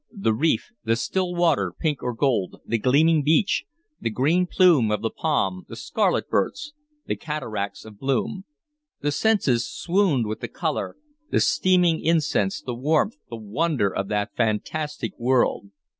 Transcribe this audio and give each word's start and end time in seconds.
The 0.11 0.33
reef, 0.33 0.71
the 0.83 0.95
still 0.95 1.35
water, 1.35 1.71
pink 1.79 2.01
or 2.01 2.15
gold, 2.15 2.59
the 2.65 2.79
gleaming 2.79 3.21
beach, 3.21 3.65
the 3.99 4.09
green 4.09 4.47
plume 4.47 4.89
of 4.89 5.03
the 5.03 5.11
palm, 5.11 5.63
the 5.69 5.75
scarlet 5.75 6.27
birds, 6.27 6.73
the 7.05 7.15
cataracts 7.15 7.85
of 7.85 7.99
bloom, 7.99 8.45
the 9.01 9.11
senses 9.11 9.63
swooned 9.69 10.25
with 10.25 10.39
the 10.39 10.47
color, 10.47 10.95
the 11.29 11.39
steaming 11.39 12.01
incense, 12.03 12.63
the 12.63 12.73
warmth, 12.73 13.17
the 13.29 13.37
wonder 13.37 13.93
of 13.95 14.07
that 14.07 14.35
fantastic 14.35 15.13
world. 15.19 15.67